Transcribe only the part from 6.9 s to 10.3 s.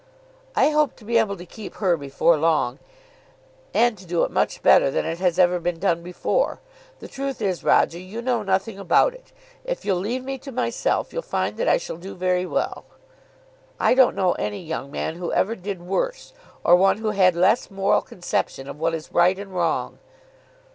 The truth is, Roger, you know nothing about it. If you'll leave